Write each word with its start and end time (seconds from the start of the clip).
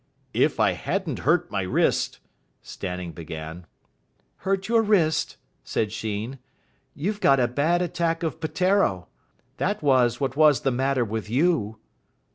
"If 0.33 0.59
I 0.59 0.71
hadn't 0.71 1.19
hurt 1.19 1.51
my 1.51 1.61
wrist" 1.61 2.17
Stanning 2.63 3.11
began. 3.11 3.67
"Hurt 4.37 4.67
your 4.67 4.81
wrist!" 4.81 5.37
said 5.63 5.91
Sheen. 5.91 6.39
"You 6.95 7.13
got 7.13 7.39
a 7.39 7.47
bad 7.47 7.83
attack 7.83 8.23
of 8.23 8.39
Peteiro. 8.39 9.09
That 9.57 9.83
was 9.83 10.19
what 10.19 10.35
was 10.35 10.61
the 10.61 10.71
matter 10.71 11.05
with 11.05 11.29
you." 11.29 11.77